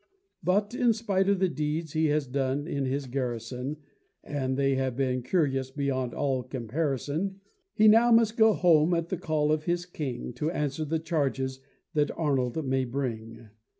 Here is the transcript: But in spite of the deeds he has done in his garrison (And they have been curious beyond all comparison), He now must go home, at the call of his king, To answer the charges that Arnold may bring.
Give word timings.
But 0.43 0.73
in 0.73 0.93
spite 0.93 1.29
of 1.29 1.37
the 1.37 1.47
deeds 1.47 1.93
he 1.93 2.07
has 2.07 2.25
done 2.25 2.65
in 2.65 2.85
his 2.85 3.05
garrison 3.05 3.77
(And 4.23 4.57
they 4.57 4.73
have 4.73 4.95
been 4.95 5.21
curious 5.21 5.69
beyond 5.69 6.15
all 6.15 6.41
comparison), 6.41 7.39
He 7.75 7.87
now 7.87 8.11
must 8.11 8.35
go 8.35 8.53
home, 8.53 8.95
at 8.95 9.09
the 9.09 9.17
call 9.17 9.51
of 9.51 9.65
his 9.65 9.85
king, 9.85 10.33
To 10.37 10.49
answer 10.49 10.85
the 10.85 10.97
charges 10.97 11.59
that 11.93 12.09
Arnold 12.17 12.65
may 12.65 12.83
bring. 12.83 13.49